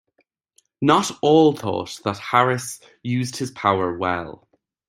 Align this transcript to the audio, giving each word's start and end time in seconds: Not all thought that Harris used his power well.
Not 0.81 1.11
all 1.21 1.53
thought 1.55 1.99
that 2.05 2.17
Harris 2.17 2.79
used 3.03 3.37
his 3.37 3.51
power 3.51 3.95
well. 3.95 4.47